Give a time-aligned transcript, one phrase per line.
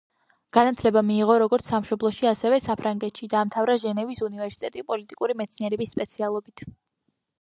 [0.57, 6.65] განათლება მიიღო როგორც სამშობლოში, ასევე საფრანგეთში, დაამთავრა ჟენევის უნივერსიტეტი პოლიტიკური მეცნიერების სპეციალობით.